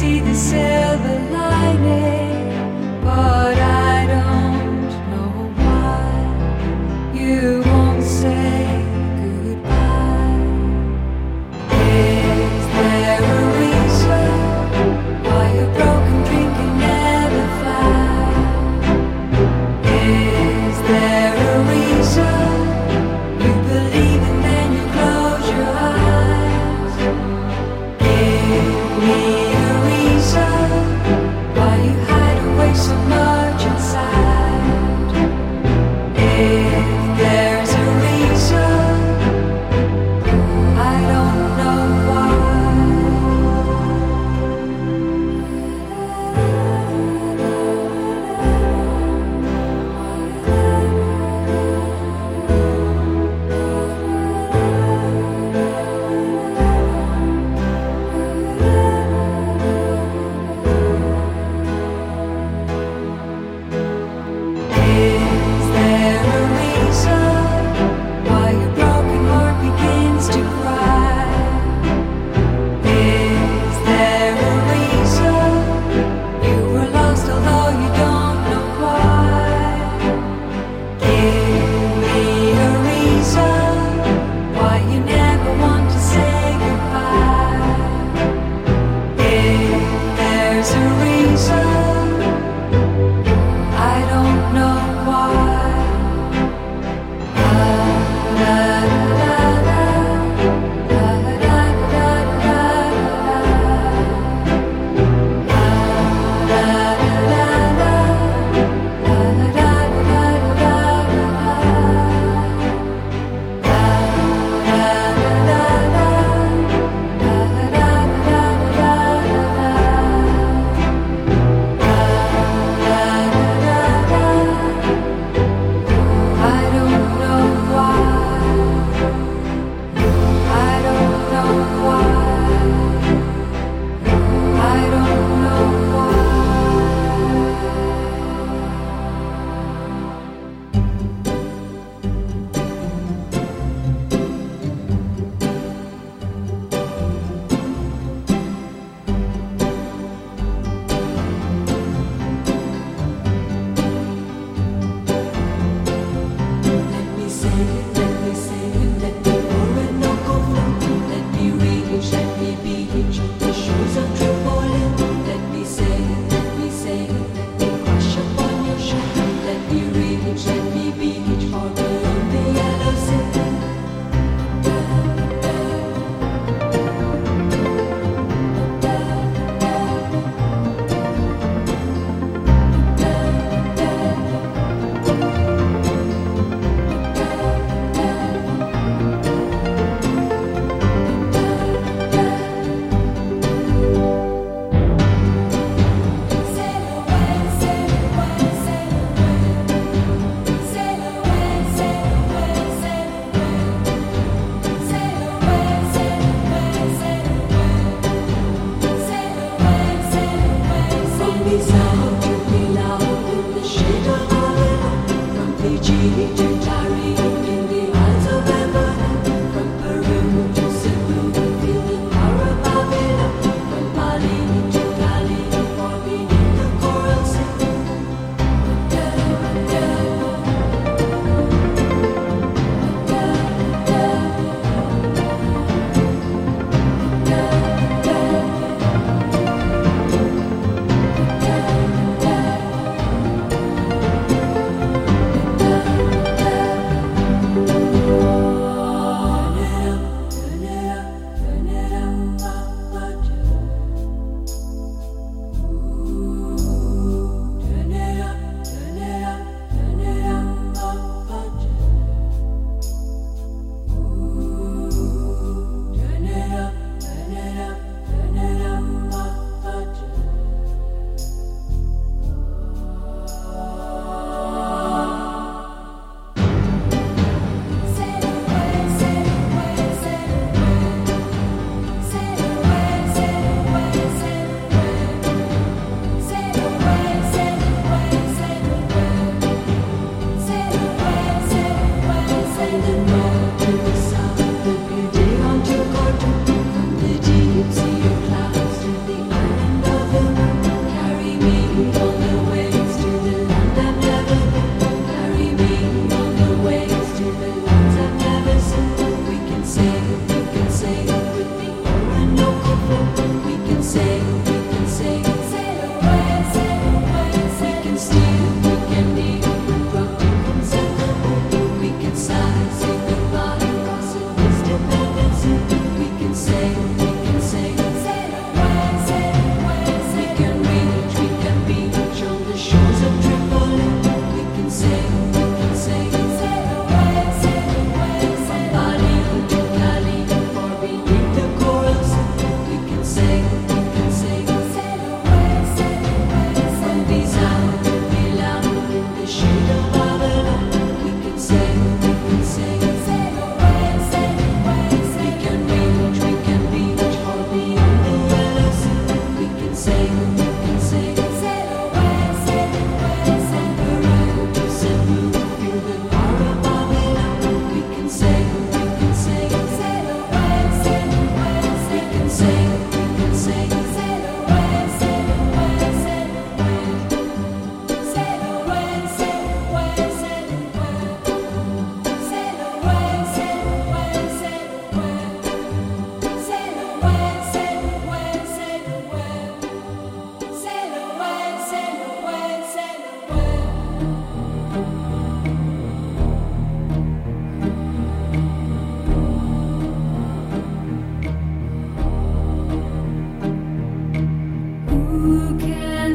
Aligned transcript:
see 0.00 0.20
the 0.20 0.34
sun. 0.34 0.79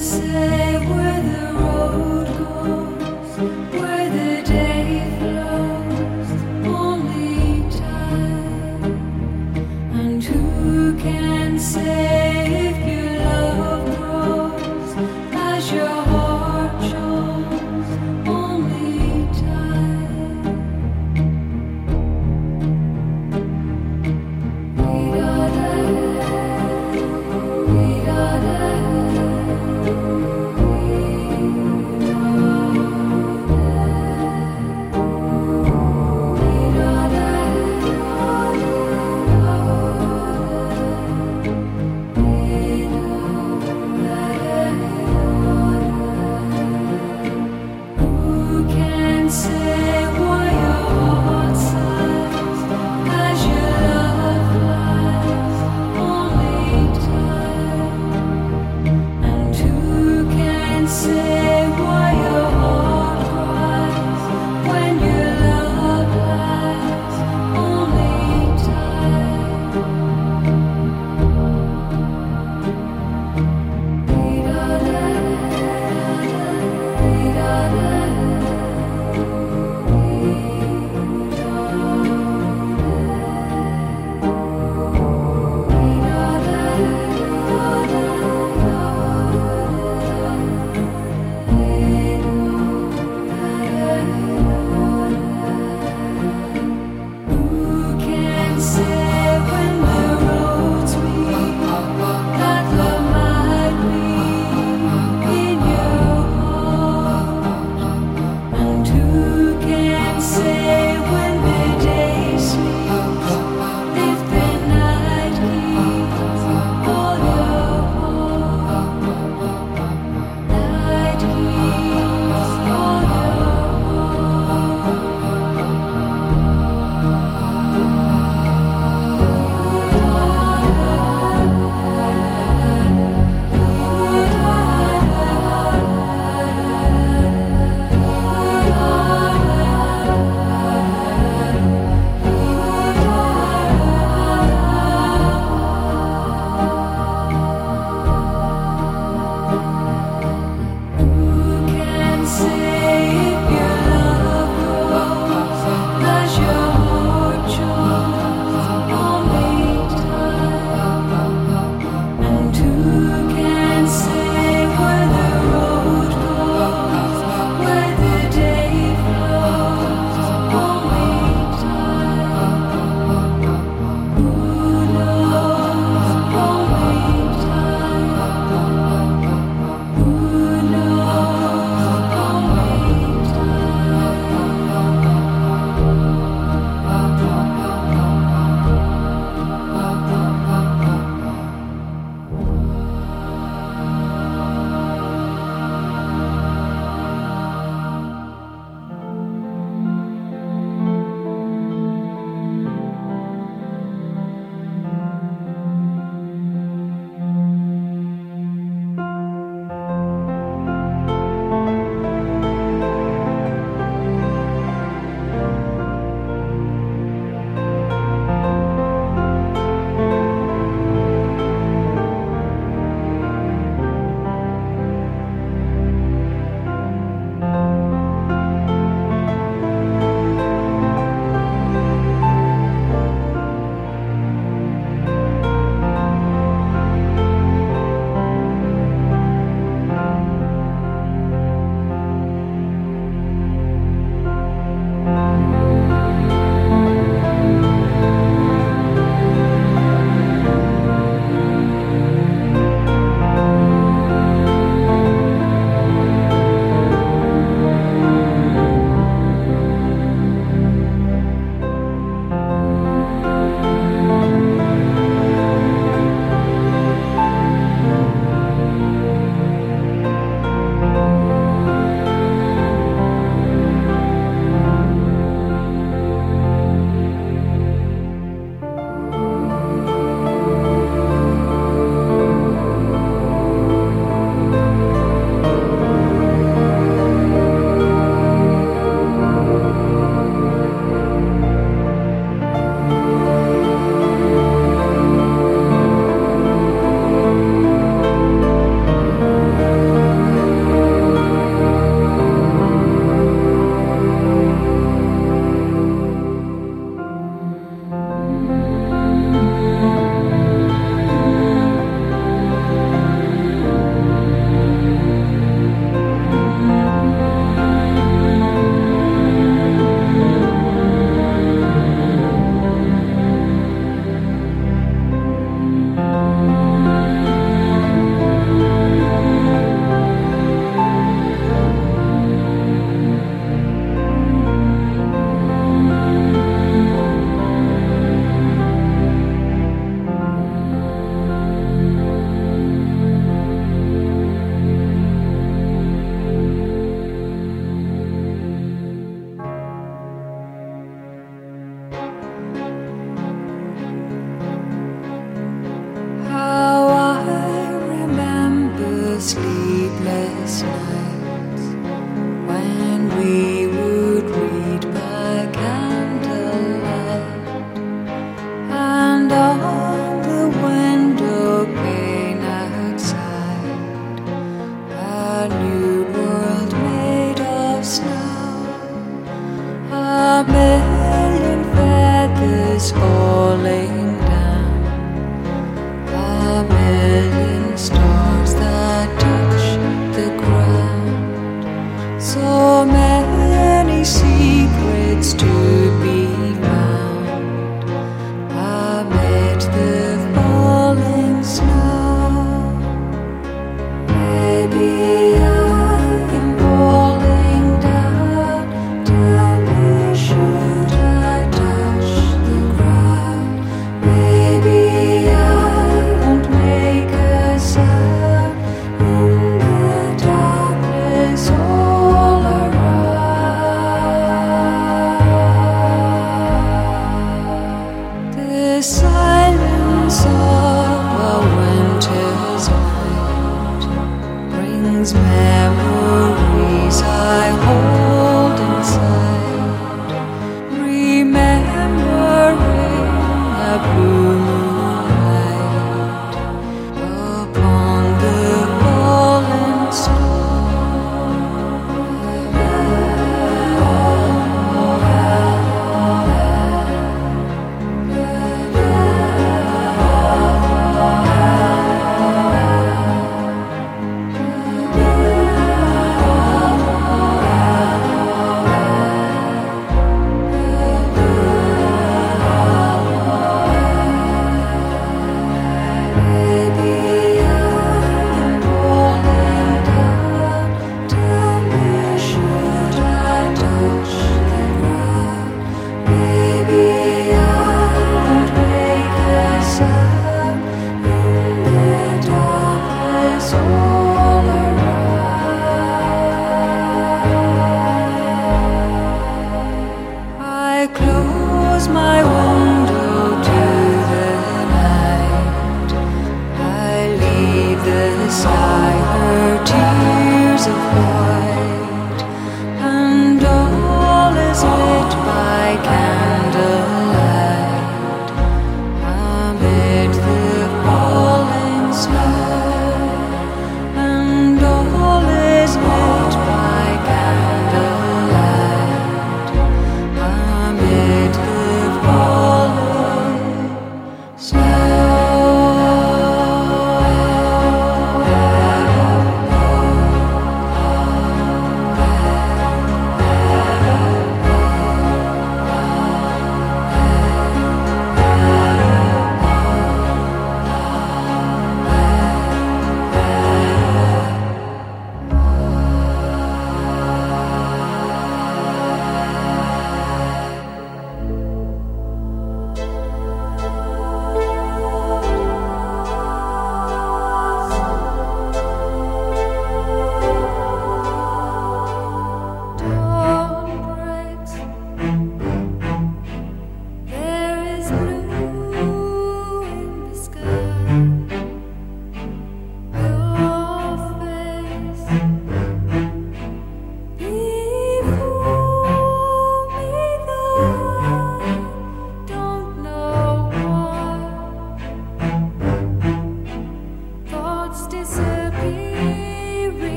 say. 0.00 0.59